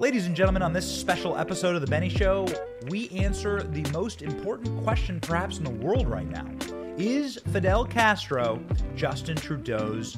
Ladies 0.00 0.26
and 0.26 0.36
gentlemen, 0.36 0.62
on 0.62 0.72
this 0.72 0.88
special 0.88 1.36
episode 1.36 1.74
of 1.74 1.80
The 1.80 1.88
Benny 1.88 2.08
Show, 2.08 2.46
we 2.86 3.08
answer 3.08 3.64
the 3.64 3.82
most 3.90 4.22
important 4.22 4.84
question 4.84 5.18
perhaps 5.18 5.58
in 5.58 5.64
the 5.64 5.70
world 5.70 6.06
right 6.06 6.28
now 6.28 6.46
Is 6.96 7.40
Fidel 7.52 7.84
Castro 7.84 8.62
Justin 8.94 9.34
Trudeau's 9.34 10.16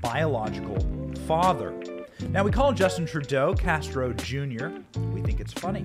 biological 0.00 0.78
father? 1.26 1.78
Now, 2.30 2.42
we 2.42 2.50
call 2.50 2.72
Justin 2.72 3.04
Trudeau 3.04 3.52
Castro 3.52 4.14
Jr., 4.14 4.68
we 5.12 5.20
think 5.20 5.40
it's 5.40 5.52
funny. 5.52 5.82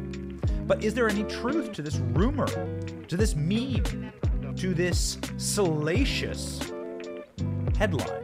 But 0.66 0.82
is 0.82 0.94
there 0.94 1.10
any 1.10 1.26
truth 1.26 1.74
to 1.74 1.82
this 1.82 1.98
rumor, 2.14 2.48
to 3.10 3.18
this 3.18 3.36
meme, 3.36 4.14
to 4.56 4.74
this 4.74 5.18
salacious 5.36 6.62
headline? 7.78 8.24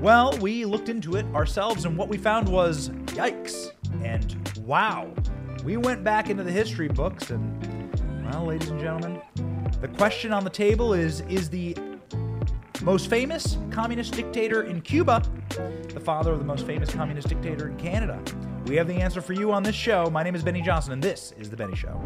Well, 0.00 0.38
we 0.38 0.64
looked 0.64 0.88
into 0.88 1.16
it 1.16 1.26
ourselves, 1.34 1.86
and 1.86 1.96
what 1.96 2.08
we 2.08 2.16
found 2.18 2.48
was 2.48 2.90
yikes 3.06 3.72
and 4.02 4.36
wow. 4.64 5.12
We 5.64 5.76
went 5.76 6.04
back 6.04 6.30
into 6.30 6.42
the 6.42 6.52
history 6.52 6.88
books, 6.88 7.30
and, 7.30 8.30
well, 8.30 8.46
ladies 8.46 8.68
and 8.68 8.80
gentlemen, 8.80 9.20
the 9.80 9.88
question 9.88 10.32
on 10.32 10.44
the 10.44 10.50
table 10.50 10.94
is 10.94 11.20
Is 11.22 11.50
the 11.50 11.76
most 12.82 13.10
famous 13.10 13.58
communist 13.70 14.14
dictator 14.14 14.62
in 14.62 14.80
Cuba 14.80 15.22
the 15.92 16.00
father 16.00 16.32
of 16.32 16.38
the 16.38 16.44
most 16.44 16.66
famous 16.66 16.90
communist 16.90 17.28
dictator 17.28 17.68
in 17.68 17.76
Canada? 17.76 18.20
We 18.66 18.76
have 18.76 18.86
the 18.86 19.00
answer 19.00 19.20
for 19.20 19.32
you 19.32 19.52
on 19.52 19.62
this 19.62 19.74
show. 19.74 20.10
My 20.10 20.22
name 20.22 20.34
is 20.34 20.42
Benny 20.42 20.60
Johnson, 20.60 20.92
and 20.92 21.02
this 21.02 21.32
is 21.38 21.48
The 21.48 21.56
Benny 21.56 21.74
Show. 21.74 21.98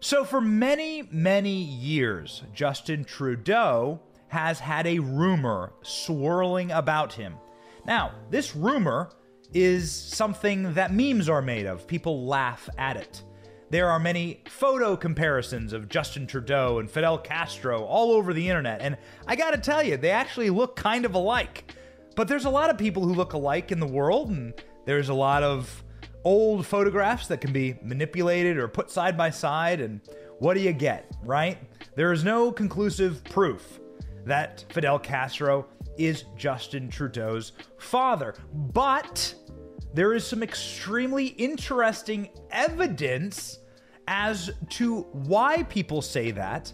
So, 0.00 0.24
for 0.24 0.40
many, 0.40 1.02
many 1.10 1.54
years, 1.54 2.42
Justin 2.54 3.04
Trudeau 3.04 4.00
has 4.28 4.58
had 4.58 4.86
a 4.86 4.98
rumor 4.98 5.72
swirling 5.82 6.70
about 6.70 7.12
him. 7.12 7.34
Now, 7.86 8.12
this 8.30 8.56
rumor 8.56 9.10
is 9.54 9.90
something 9.90 10.74
that 10.74 10.92
memes 10.92 11.28
are 11.28 11.40
made 11.40 11.66
of. 11.66 11.86
People 11.86 12.26
laugh 12.26 12.68
at 12.76 12.96
it. 12.96 13.22
There 13.70 13.88
are 13.88 13.98
many 13.98 14.42
photo 14.48 14.96
comparisons 14.96 15.72
of 15.72 15.88
Justin 15.88 16.26
Trudeau 16.26 16.78
and 16.78 16.90
Fidel 16.90 17.18
Castro 17.18 17.82
all 17.84 18.12
over 18.12 18.32
the 18.32 18.48
internet, 18.48 18.80
and 18.82 18.96
I 19.26 19.36
gotta 19.36 19.58
tell 19.58 19.82
you, 19.82 19.96
they 19.96 20.10
actually 20.10 20.50
look 20.50 20.76
kind 20.76 21.04
of 21.04 21.14
alike. 21.14 21.74
But 22.14 22.28
there's 22.28 22.44
a 22.44 22.50
lot 22.50 22.70
of 22.70 22.78
people 22.78 23.04
who 23.04 23.14
look 23.14 23.32
alike 23.32 23.72
in 23.72 23.80
the 23.80 23.86
world, 23.86 24.30
and 24.30 24.54
there's 24.84 25.08
a 25.08 25.14
lot 25.14 25.42
of 25.42 25.82
old 26.24 26.66
photographs 26.66 27.26
that 27.28 27.40
can 27.40 27.52
be 27.52 27.76
manipulated 27.82 28.58
or 28.58 28.68
put 28.68 28.90
side 28.90 29.16
by 29.16 29.30
side, 29.30 29.80
and 29.80 30.00
what 30.38 30.54
do 30.54 30.60
you 30.60 30.72
get, 30.72 31.10
right? 31.22 31.58
There 31.96 32.12
is 32.12 32.22
no 32.22 32.52
conclusive 32.52 33.24
proof 33.24 33.80
that 34.24 34.64
Fidel 34.70 34.98
Castro 34.98 35.66
is 35.98 36.24
Justin 36.36 36.88
Trudeau's 36.88 37.52
father. 37.78 38.34
But 38.52 39.34
there 39.92 40.14
is 40.14 40.26
some 40.26 40.42
extremely 40.42 41.26
interesting 41.26 42.30
evidence 42.50 43.58
as 44.08 44.50
to 44.70 45.02
why 45.12 45.62
people 45.64 46.02
say 46.02 46.30
that. 46.32 46.72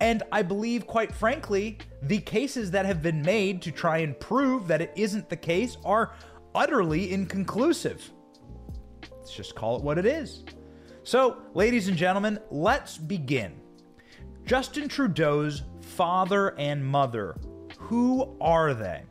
And 0.00 0.22
I 0.30 0.42
believe, 0.42 0.86
quite 0.86 1.12
frankly, 1.12 1.78
the 2.02 2.18
cases 2.18 2.70
that 2.72 2.86
have 2.86 3.02
been 3.02 3.22
made 3.22 3.62
to 3.62 3.72
try 3.72 3.98
and 3.98 4.18
prove 4.18 4.68
that 4.68 4.80
it 4.80 4.92
isn't 4.96 5.28
the 5.28 5.36
case 5.36 5.76
are 5.84 6.14
utterly 6.54 7.12
inconclusive. 7.12 8.10
Let's 9.16 9.34
just 9.34 9.54
call 9.54 9.76
it 9.76 9.82
what 9.82 9.98
it 9.98 10.06
is. 10.06 10.44
So, 11.02 11.38
ladies 11.54 11.88
and 11.88 11.96
gentlemen, 11.96 12.38
let's 12.50 12.98
begin. 12.98 13.60
Justin 14.44 14.88
Trudeau's 14.88 15.62
father 15.80 16.58
and 16.58 16.84
mother, 16.84 17.36
who 17.88 18.36
are 18.38 18.74
they? 18.74 19.02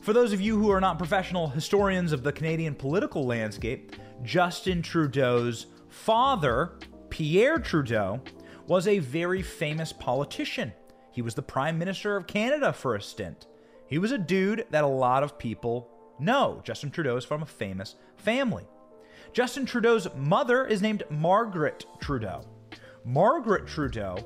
For 0.00 0.14
those 0.14 0.32
of 0.32 0.40
you 0.40 0.58
who 0.58 0.70
are 0.70 0.80
not 0.80 0.96
professional 0.96 1.48
historians 1.48 2.12
of 2.12 2.22
the 2.22 2.32
Canadian 2.32 2.74
political 2.74 3.26
landscape, 3.26 3.94
Justin 4.22 4.80
Trudeau's 4.80 5.66
father, 5.90 6.78
Pierre 7.10 7.58
Trudeau, 7.58 8.22
was 8.66 8.88
a 8.88 9.00
very 9.00 9.42
famous 9.42 9.92
politician. 9.92 10.72
He 11.10 11.20
was 11.20 11.34
the 11.34 11.42
Prime 11.42 11.78
Minister 11.78 12.16
of 12.16 12.26
Canada 12.26 12.72
for 12.72 12.96
a 12.96 13.02
stint. 13.02 13.48
He 13.86 13.98
was 13.98 14.12
a 14.12 14.18
dude 14.18 14.64
that 14.70 14.82
a 14.82 14.86
lot 14.86 15.22
of 15.22 15.38
people 15.38 15.90
know. 16.18 16.62
Justin 16.64 16.90
Trudeau 16.90 17.18
is 17.18 17.26
from 17.26 17.42
a 17.42 17.46
famous 17.46 17.96
family. 18.16 18.64
Justin 19.34 19.66
Trudeau's 19.66 20.08
mother 20.16 20.64
is 20.66 20.80
named 20.80 21.02
Margaret 21.10 21.84
Trudeau. 22.00 22.46
Margaret 23.04 23.66
Trudeau 23.66 24.16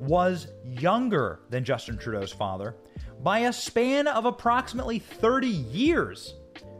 was 0.00 0.48
younger 0.64 1.40
than 1.48 1.64
Justin 1.64 1.96
Trudeau's 1.96 2.30
father 2.30 2.76
by 3.22 3.40
a 3.40 3.52
span 3.52 4.06
of 4.06 4.24
approximately 4.24 4.98
30 4.98 5.48
years. 5.48 6.34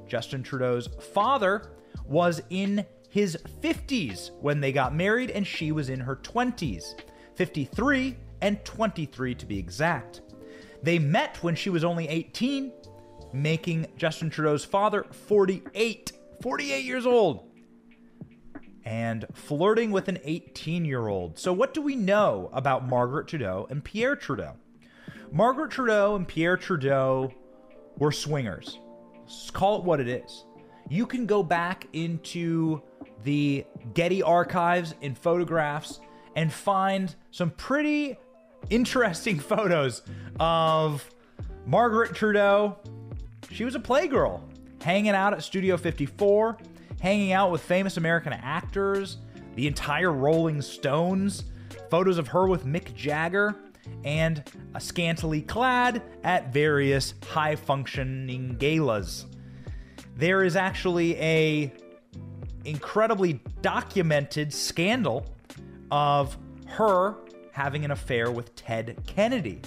Justin 0.07 0.43
Trudeau's 0.43 0.89
father 1.13 1.71
was 2.07 2.41
in 2.51 2.85
his 3.11 3.37
50s 3.63 4.31
when 4.41 4.61
they 4.61 4.73
got 4.73 4.95
married, 4.95 5.31
and 5.31 5.47
she 5.47 5.73
was 5.73 5.89
in 5.89 6.01
her 6.01 6.17
20s 6.17 6.95
53 7.35 8.17
and 8.41 8.65
23 8.65 9.35
to 9.35 9.47
be 9.47 9.59
exact. 9.59 10.23
They 10.83 10.99
met 10.99 11.43
when 11.43 11.55
she 11.55 11.71
was 11.71 11.85
only 11.85 12.09
18, 12.09 12.73
making 13.33 13.87
Justin 13.97 14.31
Trudeau's 14.31 14.65
father 14.65 15.05
48. 15.05 16.13
48 16.43 16.85
years 16.85 17.07
old. 17.07 17.45
And 18.85 19.27
flirting 19.35 19.91
with 19.91 20.09
an 20.09 20.19
18 20.25 20.85
year 20.85 21.09
old. 21.09 21.39
So, 21.39 21.53
what 21.53 21.75
do 21.75 21.83
we 21.83 21.95
know 21.95 22.49
about 22.53 22.89
Margaret 22.89 23.29
Trudeau 23.29 23.67
and 23.71 23.85
Pierre 23.85 24.17
Trudeau? 24.17 24.55
Margaret 25.31 25.71
Trudeau 25.71 26.17
and 26.17 26.27
Pierre 26.27 26.57
Trudeau 26.57 27.33
were 27.97 28.13
swingers. 28.13 28.79
Let's 29.21 29.51
call 29.51 29.79
it 29.79 29.85
what 29.85 30.01
it 30.01 30.09
is. 30.09 30.45
You 30.89 31.07
can 31.07 31.27
go 31.27 31.43
back 31.43 31.87
into 31.93 32.81
the 33.25 33.67
Getty 33.95 34.23
archives 34.23 34.95
and 35.03 35.19
photographs 35.19 36.01
and 36.35 36.53
find 36.53 37.15
some 37.31 37.51
pretty 37.51 38.17
interesting 38.71 39.39
photos 39.39 40.03
of 40.41 41.09
Margaret 41.67 42.15
Trudeau. 42.15 42.79
She 43.51 43.65
was 43.65 43.75
a 43.75 43.81
playgirl, 43.81 44.41
hanging 44.83 45.11
out 45.11 45.35
at 45.35 45.43
Studio 45.43 45.77
54, 45.77 46.57
hanging 47.01 47.33
out 47.33 47.51
with 47.51 47.61
famous 47.61 47.99
American 47.99 48.33
actors, 48.33 49.19
the 49.57 49.67
entire 49.67 50.13
Rolling 50.13 50.63
Stones, 50.63 51.45
photos 51.91 52.17
of 52.17 52.29
her 52.29 52.47
with 52.47 52.65
Mick 52.65 52.95
Jagger 52.95 53.57
and 54.05 54.43
a 54.75 54.81
scantily 54.81 55.43
clad 55.43 56.03
at 56.25 56.53
various 56.53 57.15
high 57.29 57.57
functioning 57.57 58.57
galas. 58.59 59.27
There 60.17 60.45
is 60.45 60.57
actually 60.57 61.17
a 61.17 61.73
incredibly 62.65 63.41
documented 63.63 64.53
scandal 64.53 65.27
of 65.91 66.37
her 66.67 67.17
having 67.53 67.85
an 67.85 67.91
affair 67.91 68.31
with 68.31 68.55
Ted 68.55 68.97
Kennedy. 69.07 69.61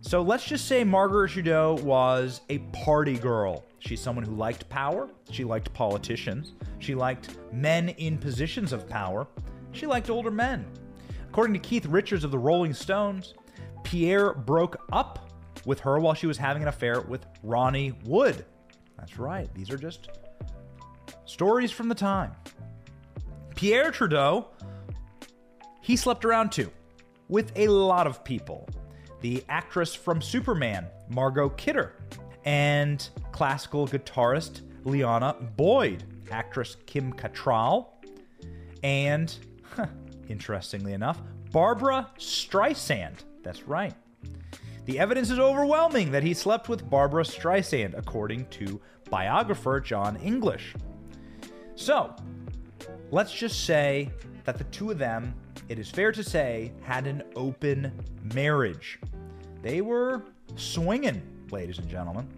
So 0.00 0.22
let's 0.22 0.44
just 0.44 0.66
say 0.66 0.84
Margaret 0.84 1.30
Trudeau 1.30 1.78
was 1.82 2.42
a 2.50 2.58
party 2.72 3.16
girl. 3.16 3.64
She's 3.78 4.00
someone 4.00 4.24
who 4.24 4.34
liked 4.34 4.68
power, 4.68 5.08
she 5.30 5.44
liked 5.44 5.72
politicians, 5.72 6.52
she 6.78 6.94
liked 6.94 7.36
men 7.52 7.88
in 7.90 8.18
positions 8.18 8.72
of 8.72 8.88
power, 8.88 9.26
she 9.72 9.86
liked 9.86 10.10
older 10.10 10.30
men. 10.30 10.66
According 11.34 11.54
to 11.54 11.68
Keith 11.68 11.86
Richards 11.86 12.22
of 12.22 12.30
the 12.30 12.38
Rolling 12.38 12.72
Stones, 12.72 13.34
Pierre 13.82 14.34
broke 14.34 14.76
up 14.92 15.32
with 15.66 15.80
her 15.80 15.98
while 15.98 16.14
she 16.14 16.28
was 16.28 16.38
having 16.38 16.62
an 16.62 16.68
affair 16.68 17.00
with 17.00 17.26
Ronnie 17.42 17.92
Wood. 18.04 18.44
That's 18.96 19.18
right, 19.18 19.52
these 19.52 19.68
are 19.68 19.76
just 19.76 20.10
stories 21.24 21.72
from 21.72 21.88
the 21.88 21.94
time. 21.96 22.30
Pierre 23.56 23.90
Trudeau, 23.90 24.46
he 25.80 25.96
slept 25.96 26.24
around 26.24 26.52
too, 26.52 26.70
with 27.28 27.50
a 27.56 27.66
lot 27.66 28.06
of 28.06 28.22
people. 28.22 28.68
The 29.20 29.42
actress 29.48 29.92
from 29.92 30.22
Superman, 30.22 30.86
Margot 31.08 31.48
Kidder, 31.48 31.96
and 32.44 33.08
classical 33.32 33.88
guitarist 33.88 34.60
Liona 34.84 35.56
Boyd, 35.56 36.04
actress 36.30 36.76
Kim 36.86 37.12
Cattrall, 37.12 37.88
and 38.84 39.36
interestingly 40.28 40.92
enough, 40.92 41.20
Barbra 41.52 42.10
Streisand. 42.18 43.24
That's 43.42 43.64
right. 43.68 43.94
The 44.86 44.98
evidence 44.98 45.30
is 45.30 45.38
overwhelming 45.38 46.10
that 46.12 46.22
he 46.22 46.34
slept 46.34 46.68
with 46.68 46.88
Barbra 46.90 47.24
Streisand, 47.24 47.96
according 47.96 48.46
to 48.46 48.80
biographer 49.10 49.80
John 49.80 50.16
English. 50.16 50.74
So, 51.74 52.14
let's 53.10 53.32
just 53.32 53.64
say 53.64 54.10
that 54.44 54.58
the 54.58 54.64
two 54.64 54.90
of 54.90 54.98
them, 54.98 55.34
it 55.68 55.78
is 55.78 55.88
fair 55.88 56.12
to 56.12 56.22
say, 56.22 56.72
had 56.82 57.06
an 57.06 57.22
open 57.34 57.92
marriage. 58.34 58.98
They 59.62 59.80
were 59.80 60.24
swinging, 60.56 61.22
ladies 61.50 61.78
and 61.78 61.88
gentlemen. 61.88 62.28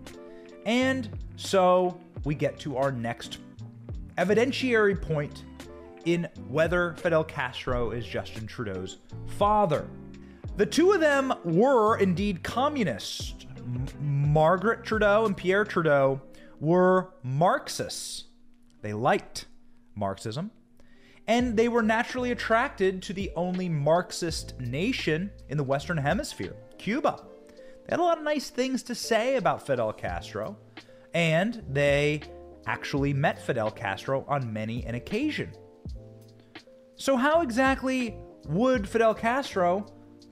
And 0.64 1.08
so 1.36 1.98
we 2.24 2.34
get 2.34 2.58
to 2.60 2.76
our 2.76 2.92
next 2.92 3.38
evidentiary 4.18 5.00
point 5.00 5.44
in 6.06 6.28
whether 6.48 6.94
Fidel 6.94 7.24
Castro 7.24 7.90
is 7.90 8.06
Justin 8.06 8.46
Trudeau's 8.46 8.98
father. 9.36 9.86
The 10.56 10.64
two 10.64 10.92
of 10.92 11.00
them 11.00 11.34
were 11.44 11.98
indeed 11.98 12.42
communists. 12.42 13.34
M- 13.58 13.86
Margaret 14.00 14.84
Trudeau 14.84 15.26
and 15.26 15.36
Pierre 15.36 15.64
Trudeau 15.64 16.22
were 16.60 17.12
Marxists. 17.22 18.24
They 18.80 18.94
liked 18.94 19.46
Marxism, 19.94 20.50
and 21.26 21.56
they 21.56 21.68
were 21.68 21.82
naturally 21.82 22.30
attracted 22.30 23.02
to 23.02 23.12
the 23.12 23.30
only 23.34 23.68
Marxist 23.68 24.58
nation 24.60 25.30
in 25.48 25.58
the 25.58 25.64
Western 25.64 25.96
Hemisphere, 25.98 26.54
Cuba. 26.78 27.24
They 27.48 27.90
had 27.90 28.00
a 28.00 28.04
lot 28.04 28.18
of 28.18 28.24
nice 28.24 28.48
things 28.48 28.82
to 28.84 28.94
say 28.94 29.36
about 29.36 29.66
Fidel 29.66 29.92
Castro, 29.92 30.56
and 31.12 31.64
they 31.68 32.22
actually 32.66 33.12
met 33.12 33.44
Fidel 33.44 33.70
Castro 33.70 34.24
on 34.28 34.52
many 34.52 34.84
an 34.86 34.94
occasion. 34.94 35.52
So, 36.96 37.16
how 37.16 37.42
exactly 37.42 38.16
would 38.48 38.88
Fidel 38.88 39.14
Castro 39.14 39.86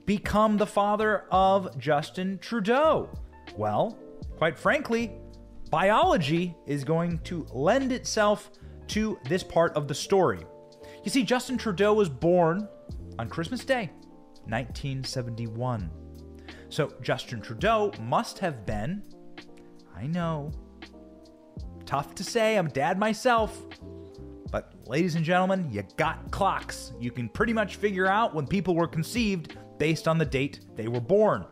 become 0.05 0.57
the 0.57 0.65
father 0.65 1.25
of 1.31 1.77
Justin 1.77 2.39
Trudeau? 2.39 3.09
Well, 3.55 3.99
quite 4.37 4.57
frankly, 4.57 5.11
biology 5.69 6.55
is 6.65 6.83
going 6.83 7.19
to 7.19 7.45
lend 7.51 7.91
itself 7.91 8.51
to 8.87 9.19
this 9.29 9.43
part 9.43 9.75
of 9.75 9.87
the 9.87 9.93
story. 9.93 10.39
You 11.03 11.11
see, 11.11 11.23
Justin 11.23 11.57
Trudeau 11.57 11.93
was 11.93 12.09
born 12.09 12.67
on 13.19 13.29
Christmas 13.29 13.63
Day, 13.63 13.91
1971. 14.45 15.89
So 16.69 16.93
Justin 17.01 17.41
Trudeau 17.41 17.91
must 18.01 18.39
have 18.39 18.65
been, 18.65 19.03
I 19.95 20.07
know, 20.07 20.51
tough 21.85 22.15
to 22.15 22.23
say, 22.23 22.57
I'm 22.57 22.67
dad 22.69 22.97
myself, 22.97 23.65
ladies 24.87 25.15
and 25.15 25.25
gentlemen, 25.25 25.67
you 25.71 25.83
got 25.97 26.31
clocks. 26.31 26.93
You 26.99 27.11
can 27.11 27.29
pretty 27.29 27.53
much 27.53 27.77
figure 27.77 28.07
out 28.07 28.35
when 28.35 28.47
people 28.47 28.75
were 28.75 28.87
conceived 28.87 29.57
based 29.77 30.07
on 30.07 30.17
the 30.17 30.25
date 30.25 30.59
they 30.75 30.87
were 30.87 31.01
born. 31.01 31.45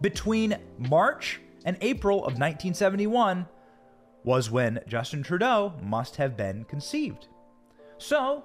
Between 0.00 0.56
March 0.78 1.40
and 1.64 1.76
April 1.80 2.18
of 2.18 2.34
1971 2.34 3.46
was 4.24 4.50
when 4.50 4.80
Justin 4.86 5.22
Trudeau 5.22 5.74
must 5.82 6.16
have 6.16 6.36
been 6.36 6.64
conceived. 6.64 7.28
So, 7.98 8.44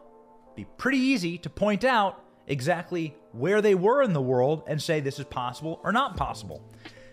be 0.56 0.66
pretty 0.78 1.00
easy 1.00 1.38
to 1.40 1.50
point 1.50 1.84
out 1.84 2.24
exactly 2.48 3.16
where 3.32 3.62
they 3.62 3.76
were 3.76 4.02
in 4.04 4.14
the 4.14 4.22
world 4.22 4.64
and 4.68 4.82
say 4.82 5.00
this 5.00 5.20
is 5.20 5.26
possible 5.26 5.82
or 5.84 5.92
not 5.92 6.16
possible. 6.16 6.64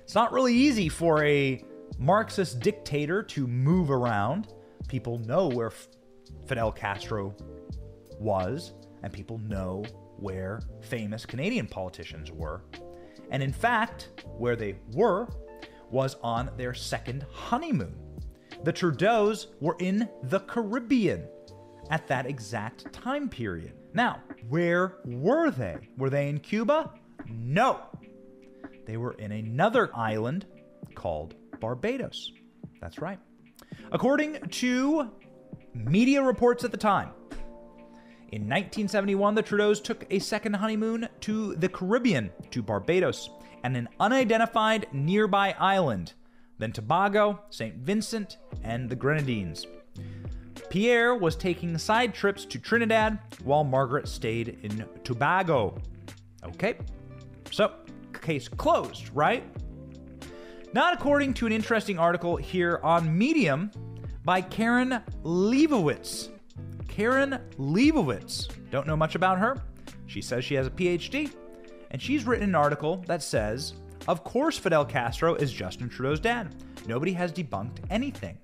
It's 0.02 0.14
not 0.14 0.32
really 0.32 0.54
easy 0.54 0.88
for 0.88 1.24
a 1.24 1.62
Marxist 1.98 2.60
dictator 2.60 3.22
to 3.24 3.46
move 3.46 3.90
around. 3.90 4.48
People 4.88 5.18
know 5.18 5.48
where 5.48 5.72
Fidel 6.48 6.72
Castro 6.72 7.34
was, 8.18 8.72
and 9.02 9.12
people 9.12 9.38
know 9.38 9.84
where 10.16 10.60
famous 10.80 11.24
Canadian 11.26 11.66
politicians 11.66 12.32
were. 12.32 12.62
And 13.30 13.42
in 13.42 13.52
fact, 13.52 14.10
where 14.38 14.56
they 14.56 14.76
were 14.94 15.28
was 15.90 16.16
on 16.22 16.50
their 16.56 16.74
second 16.74 17.26
honeymoon. 17.32 17.94
The 18.64 18.72
Trudeaus 18.72 19.46
were 19.60 19.76
in 19.78 20.08
the 20.24 20.40
Caribbean 20.40 21.28
at 21.90 22.06
that 22.08 22.26
exact 22.26 22.92
time 22.92 23.28
period. 23.28 23.74
Now, 23.94 24.22
where 24.48 24.96
were 25.04 25.50
they? 25.50 25.76
Were 25.96 26.10
they 26.10 26.28
in 26.28 26.40
Cuba? 26.40 26.92
No. 27.28 27.80
They 28.86 28.96
were 28.96 29.12
in 29.14 29.32
another 29.32 29.90
island 29.94 30.46
called 30.94 31.34
Barbados. 31.60 32.32
That's 32.80 32.98
right. 32.98 33.18
According 33.92 34.40
to 34.40 35.10
media 35.74 36.22
reports 36.22 36.64
at 36.64 36.70
the 36.70 36.76
time, 36.76 37.10
in 38.30 38.42
1971, 38.42 39.34
the 39.34 39.42
Trudeaus 39.42 39.82
took 39.82 40.04
a 40.10 40.18
second 40.18 40.52
honeymoon 40.52 41.08
to 41.20 41.54
the 41.54 41.68
Caribbean, 41.68 42.30
to 42.50 42.62
Barbados, 42.62 43.30
and 43.64 43.74
an 43.74 43.88
unidentified 43.98 44.86
nearby 44.92 45.54
island, 45.58 46.12
then 46.58 46.70
Tobago, 46.70 47.40
St. 47.48 47.74
Vincent, 47.76 48.36
and 48.62 48.90
the 48.90 48.96
Grenadines. 48.96 49.66
Pierre 50.68 51.14
was 51.14 51.36
taking 51.36 51.78
side 51.78 52.12
trips 52.12 52.44
to 52.44 52.58
Trinidad 52.58 53.18
while 53.44 53.64
Margaret 53.64 54.06
stayed 54.06 54.58
in 54.62 54.84
Tobago. 55.04 55.80
Okay, 56.44 56.76
so 57.50 57.72
case 58.20 58.46
closed, 58.46 59.08
right? 59.14 59.42
Not 60.74 60.92
according 60.92 61.32
to 61.34 61.46
an 61.46 61.52
interesting 61.52 61.98
article 61.98 62.36
here 62.36 62.78
on 62.82 63.16
Medium 63.16 63.70
by 64.28 64.42
Karen 64.42 65.02
Leibowitz. 65.22 66.28
Karen 66.86 67.40
Leibowitz. 67.56 68.46
Don't 68.70 68.86
know 68.86 68.94
much 68.94 69.14
about 69.14 69.38
her. 69.38 69.56
She 70.06 70.20
says 70.20 70.44
she 70.44 70.54
has 70.54 70.66
a 70.66 70.70
PhD, 70.70 71.32
and 71.90 72.02
she's 72.02 72.26
written 72.26 72.50
an 72.50 72.54
article 72.54 73.02
that 73.06 73.22
says, 73.22 73.72
Of 74.06 74.24
course, 74.24 74.58
Fidel 74.58 74.84
Castro 74.84 75.34
is 75.36 75.50
Justin 75.50 75.88
Trudeau's 75.88 76.20
dad. 76.20 76.54
Nobody 76.86 77.14
has 77.14 77.32
debunked 77.32 77.78
anything. 77.88 78.36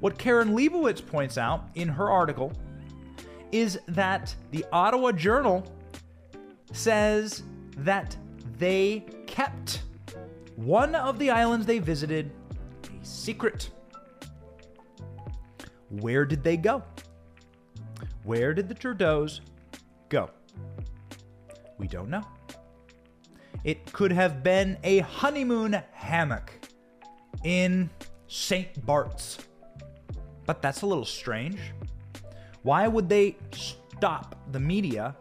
What 0.00 0.18
Karen 0.18 0.54
Leibowitz 0.54 1.00
points 1.00 1.38
out 1.38 1.70
in 1.76 1.88
her 1.88 2.10
article 2.10 2.52
is 3.52 3.78
that 3.88 4.36
the 4.50 4.66
Ottawa 4.70 5.12
Journal 5.12 5.64
says 6.72 7.42
that 7.78 8.14
they 8.58 9.06
kept 9.26 9.80
one 10.56 10.94
of 10.94 11.18
the 11.18 11.30
islands 11.30 11.64
they 11.64 11.78
visited 11.78 12.30
a 12.84 13.06
secret. 13.06 13.70
Where 15.90 16.24
did 16.24 16.42
they 16.42 16.56
go? 16.56 16.82
Where 18.24 18.52
did 18.54 18.68
the 18.68 18.74
Trudeaus 18.74 19.40
go? 20.08 20.30
We 21.78 21.86
don't 21.86 22.08
know. 22.08 22.24
It 23.64 23.92
could 23.92 24.12
have 24.12 24.42
been 24.42 24.78
a 24.84 24.98
honeymoon 25.00 25.80
hammock 25.92 26.52
in 27.44 27.90
St. 28.28 28.84
Bart's. 28.84 29.38
But 30.44 30.62
that's 30.62 30.82
a 30.82 30.86
little 30.86 31.04
strange. 31.04 31.58
Why 32.62 32.88
would 32.88 33.08
they 33.08 33.36
stop 33.52 34.36
the 34.52 34.60
media 34.60 35.16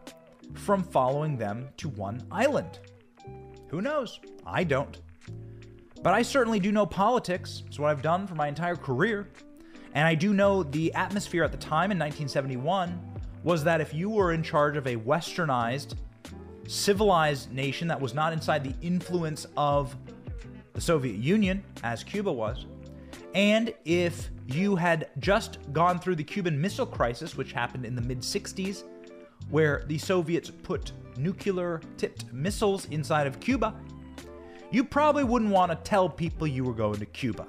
from 0.53 0.83
following 0.83 1.37
them 1.37 1.69
to 1.77 1.89
one 1.89 2.25
island? 2.31 2.79
Who 3.69 3.81
knows? 3.81 4.19
I 4.45 4.63
don't. 4.63 4.99
But 6.01 6.13
I 6.13 6.21
certainly 6.21 6.59
do 6.59 6.71
know 6.71 6.85
politics. 6.85 7.63
It's 7.65 7.79
what 7.79 7.89
I've 7.89 8.01
done 8.01 8.27
for 8.27 8.35
my 8.35 8.47
entire 8.47 8.75
career. 8.75 9.29
And 9.95 10.05
I 10.05 10.13
do 10.13 10.33
know 10.33 10.61
the 10.61 10.93
atmosphere 10.93 11.43
at 11.43 11.53
the 11.53 11.57
time 11.57 11.89
in 11.89 11.97
1971 11.97 12.99
was 13.43 13.63
that 13.63 13.79
if 13.79 13.93
you 13.93 14.09
were 14.09 14.33
in 14.33 14.43
charge 14.43 14.75
of 14.75 14.87
a 14.87 14.97
westernized, 14.97 15.95
civilized 16.67 17.51
nation 17.53 17.87
that 17.87 17.99
was 17.99 18.13
not 18.13 18.33
inside 18.33 18.63
the 18.63 18.73
influence 18.85 19.47
of 19.55 19.95
the 20.73 20.81
Soviet 20.81 21.15
Union, 21.15 21.63
as 21.83 22.03
Cuba 22.03 22.31
was, 22.31 22.65
and 23.33 23.73
if 23.85 24.29
you 24.47 24.75
had 24.75 25.09
just 25.19 25.59
gone 25.71 25.99
through 25.99 26.15
the 26.15 26.23
Cuban 26.23 26.59
Missile 26.59 26.85
Crisis, 26.85 27.37
which 27.37 27.53
happened 27.53 27.85
in 27.85 27.95
the 27.95 28.01
mid 28.01 28.19
60s, 28.19 28.83
where 29.49 29.85
the 29.87 29.97
Soviets 29.97 30.49
put 30.49 30.91
nuclear 31.17 31.79
tipped 31.95 32.33
missiles 32.33 32.85
inside 32.85 33.27
of 33.27 33.39
Cuba, 33.39 33.73
you 34.71 34.83
probably 34.83 35.23
wouldn't 35.23 35.51
want 35.51 35.71
to 35.71 35.77
tell 35.89 36.09
people 36.09 36.47
you 36.47 36.65
were 36.65 36.73
going 36.73 36.99
to 36.99 37.05
Cuba. 37.05 37.47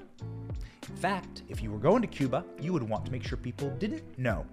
In 0.89 0.97
fact, 0.97 1.43
if 1.49 1.63
you 1.63 1.71
were 1.71 1.79
going 1.79 2.03
to 2.03 2.09
Cuba, 2.09 2.45
you 2.61 2.73
would 2.73 2.83
want 2.83 3.05
to 3.07 3.13
make 3.13 3.25
sure 3.25 3.37
people 3.37 3.71
didn't 3.79 4.19
know 4.19 4.47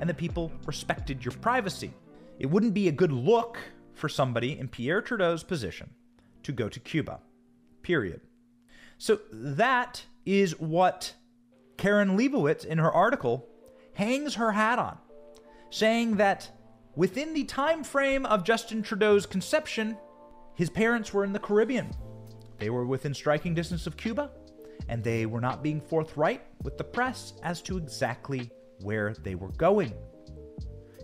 and 0.00 0.08
that 0.08 0.16
people 0.16 0.52
respected 0.66 1.24
your 1.24 1.32
privacy. 1.32 1.92
It 2.38 2.46
wouldn't 2.46 2.74
be 2.74 2.88
a 2.88 2.92
good 2.92 3.12
look 3.12 3.58
for 3.94 4.08
somebody 4.08 4.58
in 4.58 4.68
Pierre 4.68 5.02
Trudeau's 5.02 5.42
position 5.42 5.90
to 6.44 6.52
go 6.52 6.68
to 6.68 6.80
Cuba. 6.80 7.20
Period. 7.82 8.20
So 8.98 9.20
that 9.32 10.04
is 10.24 10.58
what 10.58 11.14
Karen 11.76 12.16
Leibowitz, 12.16 12.64
in 12.64 12.78
her 12.78 12.90
article, 12.90 13.48
hangs 13.94 14.36
her 14.36 14.52
hat 14.52 14.78
on, 14.78 14.98
saying 15.70 16.16
that 16.16 16.50
within 16.94 17.34
the 17.34 17.44
time 17.44 17.84
frame 17.84 18.24
of 18.26 18.44
Justin 18.44 18.82
Trudeau's 18.82 19.26
conception, 19.26 19.96
his 20.54 20.70
parents 20.70 21.12
were 21.12 21.24
in 21.24 21.32
the 21.32 21.38
Caribbean. 21.38 21.90
They 22.58 22.70
were 22.70 22.86
within 22.86 23.14
striking 23.14 23.54
distance 23.54 23.86
of 23.86 23.96
Cuba, 23.96 24.30
and 24.88 25.02
they 25.02 25.26
were 25.26 25.40
not 25.40 25.62
being 25.62 25.80
forthright 25.80 26.42
with 26.62 26.76
the 26.78 26.84
press 26.84 27.34
as 27.42 27.62
to 27.62 27.76
exactly 27.76 28.50
where 28.80 29.14
they 29.22 29.34
were 29.34 29.52
going. 29.52 29.92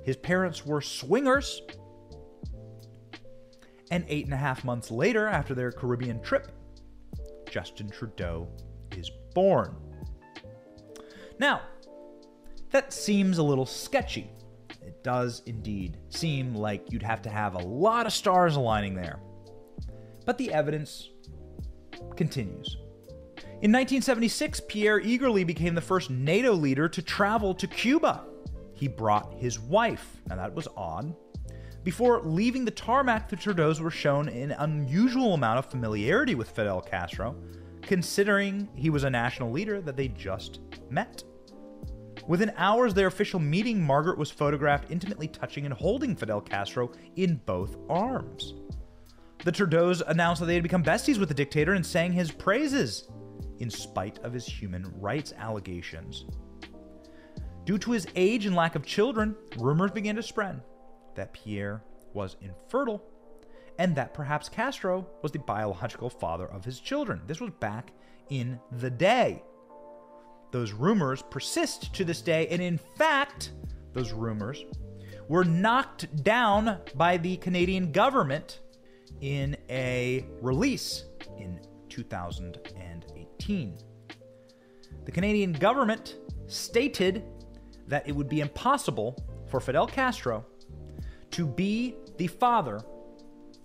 His 0.04 0.16
parents 0.16 0.64
were 0.64 0.80
swingers, 0.80 1.62
and 3.90 4.04
eight 4.08 4.24
and 4.24 4.34
a 4.34 4.38
half 4.38 4.64
months 4.64 4.90
later, 4.90 5.26
after 5.26 5.54
their 5.54 5.72
Caribbean 5.72 6.20
trip, 6.22 6.52
Justin 7.50 7.88
Trudeau 7.88 8.48
is 8.96 9.10
born. 9.34 9.74
Now, 11.38 11.62
that 12.70 12.92
seems 12.92 13.38
a 13.38 13.42
little 13.42 13.66
sketchy. 13.66 14.30
It 14.82 15.02
does 15.02 15.42
indeed 15.46 15.98
seem 16.10 16.54
like 16.54 16.92
you'd 16.92 17.02
have 17.02 17.22
to 17.22 17.30
have 17.30 17.54
a 17.54 17.58
lot 17.58 18.06
of 18.06 18.12
stars 18.12 18.56
aligning 18.56 18.94
there. 18.94 19.20
But 20.26 20.36
the 20.36 20.52
evidence 20.52 21.08
continues. 22.16 22.76
In 23.60 23.72
1976, 23.72 24.60
Pierre 24.68 25.00
eagerly 25.00 25.42
became 25.42 25.74
the 25.74 25.80
first 25.80 26.10
NATO 26.10 26.52
leader 26.52 26.88
to 26.88 27.02
travel 27.02 27.52
to 27.54 27.66
Cuba. 27.66 28.22
He 28.74 28.86
brought 28.86 29.34
his 29.34 29.58
wife. 29.58 30.16
Now, 30.28 30.36
that 30.36 30.54
was 30.54 30.68
odd. 30.76 31.12
Before 31.82 32.20
leaving 32.22 32.64
the 32.64 32.70
tarmac, 32.70 33.28
the 33.28 33.34
Trudeaus 33.34 33.80
were 33.80 33.90
shown 33.90 34.28
an 34.28 34.52
unusual 34.52 35.34
amount 35.34 35.58
of 35.58 35.66
familiarity 35.66 36.36
with 36.36 36.52
Fidel 36.52 36.80
Castro, 36.80 37.34
considering 37.82 38.68
he 38.76 38.90
was 38.90 39.02
a 39.02 39.10
national 39.10 39.50
leader 39.50 39.80
that 39.80 39.96
they 39.96 40.06
just 40.06 40.60
met. 40.88 41.24
Within 42.28 42.52
hours 42.58 42.92
of 42.92 42.94
their 42.94 43.08
official 43.08 43.40
meeting, 43.40 43.82
Margaret 43.82 44.18
was 44.18 44.30
photographed 44.30 44.88
intimately 44.88 45.26
touching 45.26 45.64
and 45.64 45.74
holding 45.74 46.14
Fidel 46.14 46.42
Castro 46.42 46.92
in 47.16 47.40
both 47.44 47.76
arms. 47.88 48.54
The 49.42 49.50
Trudeaus 49.50 50.00
announced 50.06 50.38
that 50.38 50.46
they 50.46 50.54
had 50.54 50.62
become 50.62 50.84
besties 50.84 51.18
with 51.18 51.28
the 51.28 51.34
dictator 51.34 51.72
and 51.72 51.84
sang 51.84 52.12
his 52.12 52.30
praises, 52.30 53.08
in 53.58 53.70
spite 53.70 54.18
of 54.24 54.32
his 54.32 54.46
human 54.46 54.92
rights 55.00 55.32
allegations. 55.36 56.26
Due 57.64 57.78
to 57.78 57.90
his 57.90 58.06
age 58.16 58.46
and 58.46 58.56
lack 58.56 58.74
of 58.74 58.86
children, 58.86 59.36
rumors 59.58 59.90
began 59.90 60.16
to 60.16 60.22
spread 60.22 60.62
that 61.14 61.32
Pierre 61.32 61.82
was 62.14 62.36
infertile 62.40 63.02
and 63.78 63.94
that 63.94 64.14
perhaps 64.14 64.48
Castro 64.48 65.06
was 65.22 65.32
the 65.32 65.38
biological 65.38 66.10
father 66.10 66.46
of 66.46 66.64
his 66.64 66.80
children. 66.80 67.20
This 67.26 67.40
was 67.40 67.50
back 67.60 67.92
in 68.30 68.58
the 68.72 68.90
day. 68.90 69.42
Those 70.50 70.72
rumors 70.72 71.22
persist 71.22 71.94
to 71.94 72.04
this 72.04 72.22
day, 72.22 72.48
and 72.48 72.62
in 72.62 72.78
fact, 72.96 73.52
those 73.92 74.12
rumors 74.12 74.64
were 75.28 75.44
knocked 75.44 76.22
down 76.24 76.78
by 76.94 77.18
the 77.18 77.36
Canadian 77.36 77.92
government 77.92 78.60
in 79.20 79.56
a 79.68 80.24
release 80.40 81.04
in 81.38 81.60
2018. 83.38 83.78
The 85.04 85.12
Canadian 85.12 85.52
government 85.52 86.16
stated 86.46 87.24
that 87.86 88.06
it 88.08 88.12
would 88.12 88.28
be 88.28 88.40
impossible 88.40 89.16
for 89.48 89.60
Fidel 89.60 89.86
Castro 89.86 90.44
to 91.30 91.46
be 91.46 91.96
the 92.16 92.26
father 92.26 92.80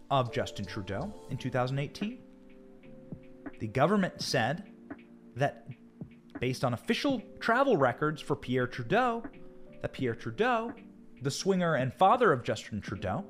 of 0.10 0.32
Justin 0.32 0.65
Trudeau 0.65 1.13
in 1.30 1.38
2018. 1.38 2.20
The 3.60 3.68
government 3.68 4.22
said 4.22 4.63
that 5.36 5.68
based 6.39 6.63
on 6.63 6.74
official 6.74 7.22
travel 7.39 7.77
records 7.77 8.22
for 8.22 8.36
Pierre 8.36 8.68
Trudeau, 8.68 9.24
that 9.82 9.94
Pierre 9.94 10.15
Trudeau, 10.15 10.72
the 11.22 11.32
swinger 11.32 11.75
and 11.75 11.94
father 11.94 12.32
of 12.32 12.44
Justin 12.44 12.82
Trudeau, 12.82 13.25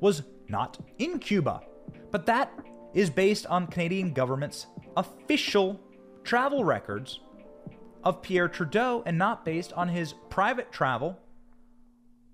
was 0.00 0.22
not 0.48 0.78
in 0.98 1.18
Cuba. 1.18 1.60
But 2.10 2.26
that 2.26 2.52
is 2.94 3.10
based 3.10 3.46
on 3.46 3.66
Canadian 3.66 4.12
government's 4.12 4.66
official 4.96 5.80
travel 6.24 6.64
records 6.64 7.20
of 8.02 8.22
Pierre 8.22 8.48
Trudeau 8.48 9.02
and 9.06 9.16
not 9.16 9.44
based 9.44 9.72
on 9.72 9.88
his 9.88 10.14
private 10.30 10.70
travel 10.70 11.18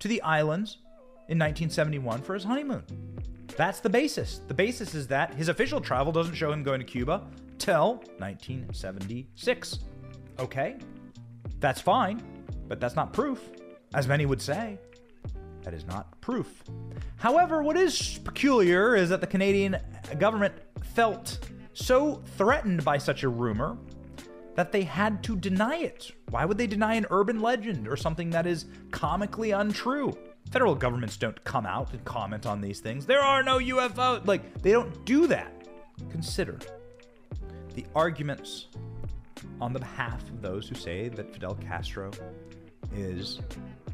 to 0.00 0.08
the 0.08 0.20
islands 0.22 0.78
in 1.28 1.38
1971 1.38 2.22
for 2.22 2.34
his 2.34 2.44
honeymoon. 2.44 2.84
That's 3.56 3.80
the 3.80 3.90
basis. 3.90 4.40
The 4.48 4.54
basis 4.54 4.94
is 4.94 5.06
that 5.08 5.34
his 5.34 5.48
official 5.48 5.80
travel 5.80 6.12
doesn't 6.12 6.34
show 6.34 6.50
him 6.52 6.62
going 6.62 6.80
to 6.80 6.86
Cuba 6.86 7.26
till 7.58 7.96
1976. 8.18 9.78
Okay, 10.38 10.76
that's 11.60 11.80
fine, 11.80 12.22
but 12.68 12.80
that's 12.80 12.96
not 12.96 13.12
proof, 13.12 13.50
as 13.94 14.08
many 14.08 14.26
would 14.26 14.40
say. 14.40 14.78
That 15.62 15.74
is 15.74 15.86
not 15.86 16.18
proof. 16.20 16.64
However, 17.16 17.62
what 17.62 17.76
is 17.76 18.18
peculiar 18.24 18.96
is 18.96 19.10
that 19.10 19.20
the 19.20 19.26
Canadian 19.26 19.76
government 20.18 20.54
felt 20.94 21.38
so 21.72 22.22
threatened 22.36 22.84
by 22.84 22.98
such 22.98 23.22
a 23.22 23.28
rumor 23.28 23.76
that 24.54 24.72
they 24.72 24.82
had 24.82 25.22
to 25.24 25.36
deny 25.36 25.76
it. 25.76 26.12
Why 26.30 26.44
would 26.44 26.58
they 26.58 26.66
deny 26.66 26.94
an 26.94 27.06
urban 27.10 27.40
legend 27.40 27.88
or 27.88 27.96
something 27.96 28.30
that 28.30 28.46
is 28.46 28.66
comically 28.90 29.52
untrue? 29.52 30.12
Federal 30.50 30.74
governments 30.74 31.16
don't 31.16 31.42
come 31.44 31.66
out 31.66 31.92
and 31.92 32.04
comment 32.04 32.46
on 32.46 32.60
these 32.60 32.80
things. 32.80 33.06
There 33.06 33.22
are 33.22 33.42
no 33.42 33.58
UFOs. 33.58 34.26
Like, 34.26 34.62
they 34.62 34.72
don't 34.72 35.04
do 35.04 35.26
that. 35.28 35.66
Consider 36.10 36.58
the 37.74 37.84
arguments 37.94 38.66
on 39.60 39.72
the 39.72 39.78
behalf 39.78 40.20
of 40.22 40.42
those 40.42 40.68
who 40.68 40.74
say 40.74 41.08
that 41.08 41.32
Fidel 41.32 41.54
Castro 41.54 42.10
is 42.94 43.40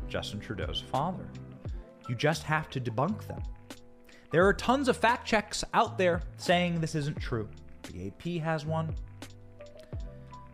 Justin 0.09 0.41
Trudeau's 0.41 0.81
father. 0.81 1.29
You 2.09 2.15
just 2.15 2.43
have 2.45 2.71
to 2.71 2.81
debunk 2.81 3.27
them. 3.27 3.43
There 4.31 4.47
are 4.47 4.55
tons 4.55 4.89
of 4.89 4.97
fact 4.97 5.27
checks 5.27 5.65
out 5.75 5.99
there 5.99 6.23
saying 6.37 6.81
this 6.81 6.95
isn't 6.95 7.21
true. 7.21 7.49
The 7.93 8.09
AP 8.09 8.43
has 8.43 8.67
one, 8.67 8.95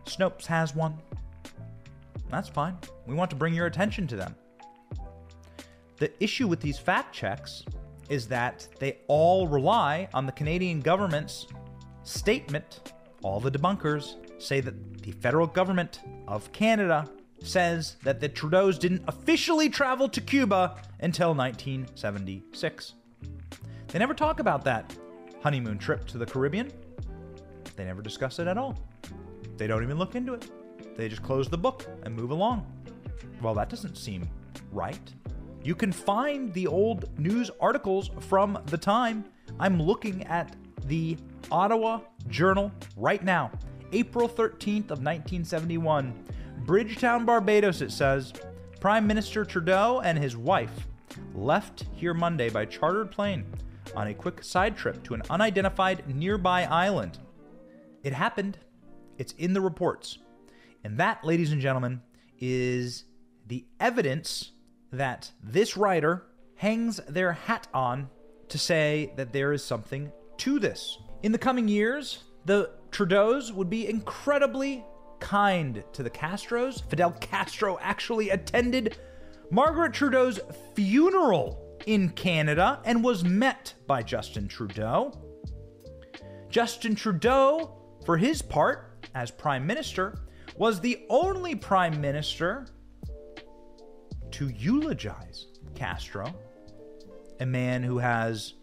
Snopes 0.05 0.45
has 0.45 0.75
one. 0.75 0.97
That's 2.29 2.49
fine. 2.49 2.77
We 3.07 3.15
want 3.15 3.29
to 3.31 3.35
bring 3.35 3.53
your 3.53 3.67
attention 3.67 4.07
to 4.07 4.15
them. 4.15 4.35
The 5.97 6.11
issue 6.23 6.47
with 6.47 6.59
these 6.59 6.79
fact 6.79 7.13
checks 7.13 7.63
is 8.09 8.27
that 8.27 8.67
they 8.79 8.97
all 9.07 9.47
rely 9.47 10.09
on 10.13 10.25
the 10.25 10.31
Canadian 10.31 10.81
government's 10.81 11.47
statement. 12.03 12.93
All 13.21 13.39
the 13.39 13.51
debunkers 13.51 14.15
say 14.41 14.59
that 14.61 15.01
the 15.01 15.11
federal 15.11 15.47
government 15.47 16.01
of 16.27 16.51
Canada 16.51 17.09
says 17.41 17.97
that 18.03 18.19
the 18.19 18.29
Trudeaus 18.29 18.79
didn't 18.79 19.03
officially 19.07 19.69
travel 19.69 20.09
to 20.09 20.21
Cuba 20.21 20.75
until 20.99 21.33
1976. 21.33 22.93
They 23.87 23.99
never 23.99 24.13
talk 24.13 24.39
about 24.39 24.63
that 24.65 24.95
honeymoon 25.41 25.77
trip 25.77 26.05
to 26.07 26.17
the 26.17 26.25
Caribbean. 26.25 26.71
They 27.75 27.85
never 27.85 28.01
discuss 28.01 28.39
it 28.39 28.47
at 28.47 28.57
all. 28.57 28.77
They 29.57 29.67
don't 29.67 29.83
even 29.83 29.97
look 29.97 30.15
into 30.15 30.33
it. 30.33 30.49
They 30.95 31.09
just 31.09 31.23
close 31.23 31.47
the 31.47 31.57
book 31.57 31.85
and 32.03 32.15
move 32.15 32.31
along. 32.31 32.65
Well, 33.41 33.53
that 33.55 33.69
doesn't 33.69 33.97
seem 33.97 34.29
right. 34.71 35.13
You 35.63 35.75
can 35.75 35.91
find 35.91 36.53
the 36.53 36.67
old 36.67 37.17
news 37.17 37.49
articles 37.59 38.09
from 38.19 38.61
the 38.67 38.77
time. 38.77 39.25
I'm 39.59 39.81
looking 39.81 40.23
at 40.23 40.55
the 40.85 41.17
Ottawa 41.51 42.01
Journal 42.27 42.71
right 42.97 43.23
now, 43.23 43.51
April 43.91 44.27
13th 44.27 44.91
of 44.91 44.99
1971. 44.99 46.13
Bridgetown, 46.65 47.25
Barbados, 47.25 47.81
it 47.81 47.91
says. 47.91 48.33
Prime 48.79 49.07
Minister 49.07 49.45
Trudeau 49.45 50.01
and 50.03 50.17
his 50.17 50.35
wife 50.35 50.87
left 51.33 51.85
here 51.93 52.13
Monday 52.13 52.49
by 52.49 52.65
chartered 52.65 53.11
plane 53.11 53.45
on 53.95 54.07
a 54.07 54.13
quick 54.13 54.43
side 54.43 54.75
trip 54.75 55.03
to 55.03 55.13
an 55.13 55.21
unidentified 55.29 56.03
nearby 56.13 56.63
island. 56.65 57.19
It 58.03 58.13
happened. 58.13 58.57
It's 59.17 59.33
in 59.33 59.53
the 59.53 59.61
reports. 59.61 60.17
And 60.83 60.97
that, 60.99 61.23
ladies 61.23 61.51
and 61.51 61.61
gentlemen, 61.61 62.01
is 62.39 63.05
the 63.47 63.65
evidence 63.79 64.51
that 64.91 65.31
this 65.41 65.77
writer 65.77 66.25
hangs 66.55 66.99
their 67.07 67.33
hat 67.33 67.67
on 67.73 68.09
to 68.49 68.57
say 68.57 69.13
that 69.15 69.33
there 69.33 69.53
is 69.53 69.63
something 69.63 70.11
to 70.37 70.59
this. 70.59 70.97
In 71.23 71.31
the 71.31 71.37
coming 71.37 71.67
years, 71.67 72.23
the 72.45 72.71
Trudeaus 72.91 73.51
would 73.51 73.69
be 73.69 73.87
incredibly 73.87 74.83
kind 75.19 75.83
to 75.93 76.03
the 76.03 76.09
Castros. 76.09 76.87
Fidel 76.89 77.11
Castro 77.21 77.79
actually 77.81 78.29
attended 78.29 78.97
Margaret 79.49 79.93
Trudeau's 79.93 80.39
funeral 80.75 81.59
in 81.85 82.09
Canada 82.09 82.81
and 82.85 83.03
was 83.03 83.23
met 83.23 83.73
by 83.87 84.03
Justin 84.03 84.47
Trudeau. 84.47 85.11
Justin 86.49 86.93
Trudeau, 86.93 87.82
for 88.05 88.17
his 88.17 88.41
part, 88.41 89.07
as 89.15 89.31
Prime 89.31 89.65
Minister, 89.65 90.19
was 90.57 90.79
the 90.79 91.05
only 91.09 91.55
Prime 91.55 91.99
Minister 91.99 92.67
to 94.31 94.49
eulogize 94.49 95.47
Castro, 95.75 96.33
a 97.39 97.45
man 97.45 97.83
who 97.83 97.97
has 97.97 98.55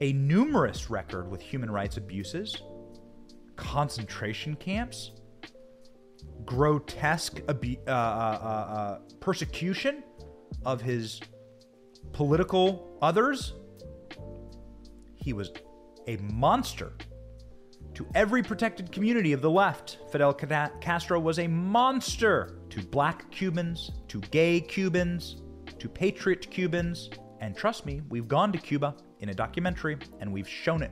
a 0.00 0.12
numerous 0.12 0.90
record 0.90 1.30
with 1.30 1.40
human 1.40 1.70
rights 1.70 1.96
abuses, 1.96 2.62
concentration 3.56 4.54
camps, 4.56 5.12
grotesque 6.44 7.40
uh, 7.48 7.52
uh, 7.52 7.90
uh, 7.90 7.92
uh 7.92 8.98
persecution 9.20 10.02
of 10.64 10.80
his 10.80 11.20
political 12.12 12.96
others. 13.02 13.54
He 15.16 15.32
was 15.32 15.50
a 16.08 16.16
monster 16.16 16.92
to 17.94 18.06
every 18.14 18.42
protected 18.42 18.90
community 18.90 19.32
of 19.32 19.42
the 19.42 19.50
left. 19.50 19.98
Fidel 20.10 20.32
Castro 20.32 21.20
was 21.20 21.38
a 21.38 21.46
monster 21.46 22.58
to 22.70 22.82
black 22.82 23.30
Cubans, 23.30 23.92
to 24.08 24.20
gay 24.20 24.60
Cubans, 24.60 25.42
to 25.78 25.88
patriot 25.88 26.50
Cubans. 26.50 27.10
And 27.40 27.56
trust 27.56 27.86
me, 27.86 28.00
we've 28.08 28.26
gone 28.26 28.52
to 28.52 28.58
Cuba 28.58 28.96
in 29.20 29.28
a 29.28 29.34
documentary 29.34 29.98
and 30.20 30.32
we've 30.32 30.48
shown 30.48 30.82
it. 30.82 30.90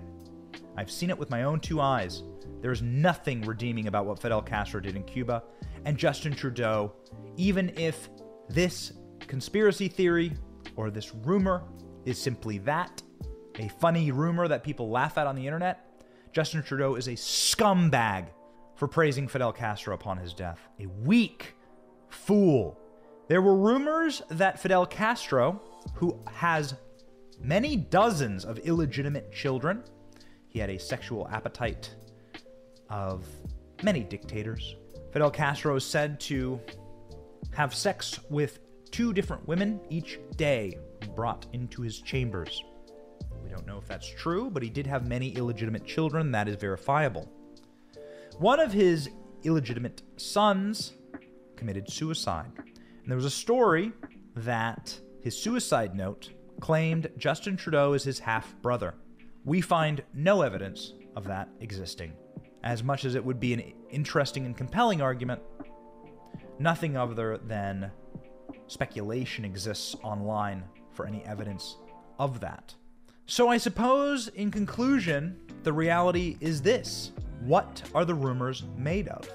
I've 0.76 0.90
seen 0.90 1.10
it 1.10 1.18
with 1.18 1.30
my 1.30 1.44
own 1.44 1.60
two 1.60 1.80
eyes. 1.80 2.22
There's 2.60 2.82
nothing 2.82 3.42
redeeming 3.42 3.86
about 3.86 4.04
what 4.04 4.20
Fidel 4.20 4.42
Castro 4.42 4.80
did 4.80 4.96
in 4.96 5.04
Cuba. 5.04 5.42
And 5.86 5.96
Justin 5.96 6.34
Trudeau, 6.34 6.92
even 7.36 7.72
if 7.76 8.10
this 8.48 8.92
conspiracy 9.20 9.88
theory 9.88 10.32
or 10.76 10.90
this 10.90 11.14
rumor 11.14 11.64
is 12.04 12.18
simply 12.18 12.58
that, 12.58 13.02
a 13.60 13.68
funny 13.68 14.10
rumor 14.10 14.48
that 14.48 14.64
people 14.64 14.90
laugh 14.90 15.18
at 15.18 15.26
on 15.26 15.36
the 15.36 15.46
internet, 15.46 15.84
Justin 16.32 16.62
Trudeau 16.62 16.94
is 16.94 17.08
a 17.08 17.12
scumbag 17.12 18.26
for 18.74 18.88
praising 18.88 19.28
Fidel 19.28 19.52
Castro 19.52 19.94
upon 19.94 20.18
his 20.18 20.34
death. 20.34 20.60
A 20.80 20.86
weak 20.86 21.54
fool. 22.08 22.78
There 23.28 23.42
were 23.42 23.56
rumors 23.56 24.22
that 24.28 24.58
Fidel 24.58 24.86
Castro, 24.86 25.60
who 25.94 26.20
has 26.26 26.74
many 27.40 27.76
dozens 27.76 28.44
of 28.44 28.58
illegitimate 28.58 29.32
children, 29.32 29.82
he 30.48 30.58
had 30.58 30.70
a 30.70 30.78
sexual 30.78 31.28
appetite 31.28 31.94
of 32.88 33.26
many 33.82 34.04
dictators, 34.04 34.76
Fidel 35.12 35.30
Castro 35.30 35.76
is 35.76 35.84
said 35.84 36.20
to 36.20 36.60
have 37.54 37.74
sex 37.74 38.20
with 38.28 38.58
two 38.90 39.12
different 39.12 39.48
women 39.48 39.80
each 39.88 40.18
day 40.36 40.78
brought 41.14 41.46
into 41.52 41.80
his 41.82 42.00
chambers. 42.00 42.62
Don't 43.56 43.66
know 43.66 43.78
if 43.78 43.88
that's 43.88 44.06
true, 44.06 44.50
but 44.50 44.62
he 44.62 44.68
did 44.68 44.86
have 44.86 45.08
many 45.08 45.30
illegitimate 45.30 45.86
children. 45.86 46.30
That 46.30 46.46
is 46.46 46.56
verifiable. 46.56 47.26
One 48.38 48.60
of 48.60 48.70
his 48.70 49.08
illegitimate 49.44 50.02
sons 50.18 50.92
committed 51.56 51.90
suicide. 51.90 52.52
And 52.54 53.06
there 53.06 53.16
was 53.16 53.24
a 53.24 53.30
story 53.30 53.92
that 54.34 55.00
his 55.22 55.38
suicide 55.38 55.94
note 55.94 56.32
claimed 56.60 57.10
Justin 57.16 57.56
Trudeau 57.56 57.94
is 57.94 58.04
his 58.04 58.18
half 58.18 58.54
brother. 58.60 58.92
We 59.46 59.62
find 59.62 60.02
no 60.12 60.42
evidence 60.42 60.92
of 61.16 61.24
that 61.24 61.48
existing. 61.60 62.12
As 62.62 62.84
much 62.84 63.06
as 63.06 63.14
it 63.14 63.24
would 63.24 63.40
be 63.40 63.54
an 63.54 63.72
interesting 63.88 64.44
and 64.44 64.54
compelling 64.54 65.00
argument, 65.00 65.40
nothing 66.58 66.94
other 66.98 67.38
than 67.38 67.90
speculation 68.66 69.46
exists 69.46 69.96
online 70.02 70.62
for 70.92 71.06
any 71.06 71.24
evidence 71.24 71.78
of 72.18 72.40
that. 72.40 72.74
So 73.28 73.48
I 73.48 73.56
suppose, 73.58 74.28
in 74.28 74.52
conclusion, 74.52 75.36
the 75.64 75.72
reality 75.72 76.36
is 76.40 76.62
this 76.62 77.10
What 77.40 77.82
are 77.92 78.04
the 78.04 78.14
rumors 78.14 78.62
made 78.76 79.08
of? 79.08 79.28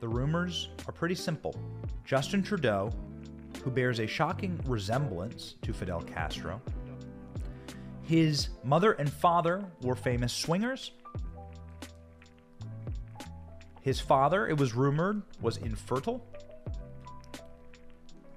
The 0.00 0.08
rumors 0.08 0.70
are 0.88 0.92
pretty 0.92 1.14
simple. 1.14 1.54
Justin 2.06 2.42
Trudeau, 2.42 2.90
who 3.62 3.70
bears 3.70 4.00
a 4.00 4.06
shocking 4.06 4.58
resemblance 4.66 5.56
to 5.60 5.74
Fidel 5.74 6.00
Castro, 6.00 6.60
his 8.02 8.48
mother 8.62 8.92
and 8.92 9.12
father 9.12 9.62
were 9.82 9.94
famous 9.94 10.32
swingers. 10.32 10.92
His 13.82 14.00
father, 14.00 14.48
it 14.48 14.56
was 14.56 14.74
rumored, 14.74 15.20
was 15.42 15.58
infertile. 15.58 16.26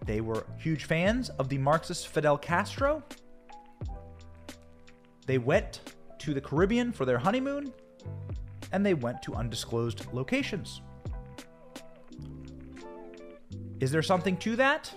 They 0.06 0.20
were 0.20 0.46
huge 0.58 0.84
fans 0.84 1.30
of 1.30 1.48
the 1.48 1.58
Marxist 1.58 2.10
Fidel 2.10 2.38
Castro. 2.38 3.04
They 5.28 5.38
went 5.38 5.82
to 6.20 6.34
the 6.34 6.42
Caribbean 6.42 6.92
for 6.92 7.06
their 7.06 7.20
honeymoon, 7.20 7.74
and 8.72 8.86
they 8.86 8.94
went 8.94 9.22
to 9.24 9.36
undisclosed 9.36 10.12
locations. 10.14 10.82
Is 13.80 13.92
there 13.92 14.02
something 14.02 14.38
to 14.38 14.56
that? 14.56 14.92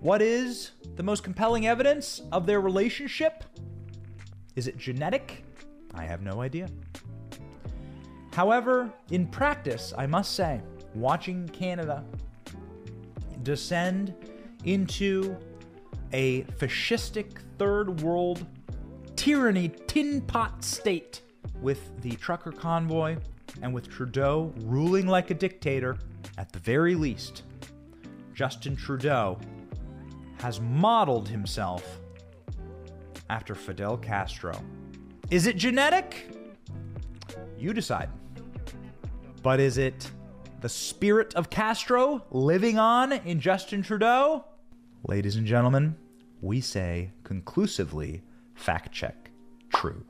What 0.00 0.22
is 0.22 0.72
the 0.96 1.02
most 1.02 1.24
compelling 1.24 1.66
evidence 1.66 2.22
of 2.30 2.46
their 2.46 2.60
relationship? 2.60 3.42
Is 4.54 4.68
it 4.68 4.76
genetic? 4.76 5.44
I 5.94 6.04
have 6.04 6.22
no 6.22 6.42
idea. 6.42 6.68
However, 8.32 8.92
in 9.10 9.26
practice, 9.26 9.92
I 9.96 10.06
must 10.06 10.34
say, 10.34 10.60
watching 10.94 11.48
Canada 11.48 12.04
descend 13.42 14.14
into 14.64 15.36
a 16.12 16.42
fascistic 16.58 17.40
third 17.58 18.02
world 18.02 18.46
tyranny 19.20 19.70
tin 19.86 20.22
pot 20.22 20.64
state 20.64 21.20
with 21.60 21.90
the 22.00 22.12
trucker 22.12 22.50
convoy 22.50 23.14
and 23.60 23.74
with 23.74 23.86
Trudeau 23.86 24.50
ruling 24.60 25.06
like 25.06 25.30
a 25.30 25.34
dictator, 25.34 25.98
at 26.38 26.50
the 26.54 26.58
very 26.58 26.94
least, 26.94 27.42
Justin 28.32 28.74
Trudeau 28.74 29.38
has 30.38 30.58
modeled 30.58 31.28
himself 31.28 32.00
after 33.28 33.54
Fidel 33.54 33.98
Castro. 33.98 34.58
Is 35.30 35.46
it 35.46 35.58
genetic? 35.58 36.34
You 37.58 37.74
decide. 37.74 38.08
But 39.42 39.60
is 39.60 39.76
it 39.76 40.10
the 40.62 40.68
spirit 40.70 41.34
of 41.34 41.50
Castro 41.50 42.24
living 42.30 42.78
on 42.78 43.12
in 43.12 43.38
Justin 43.38 43.82
Trudeau? 43.82 44.46
Ladies 45.06 45.36
and 45.36 45.46
gentlemen, 45.46 45.94
we 46.40 46.62
say 46.62 47.10
conclusively 47.22 48.22
fact 48.60 48.92
check 48.92 49.30
true. 49.72 50.04